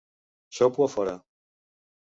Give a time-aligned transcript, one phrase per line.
[0.57, 1.15] Sopo a fora.